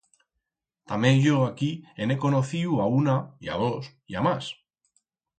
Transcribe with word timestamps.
Tamé 0.91 1.09
yo 1.25 1.35
aquí 1.49 1.67
en 2.03 2.13
he 2.13 2.17
conociu 2.23 2.79
a 2.85 2.87
una, 3.01 3.17
y 3.47 3.51
a 3.57 3.61
dos, 3.65 3.91
y 4.15 4.17
a 4.23 4.23
mas. 4.29 4.49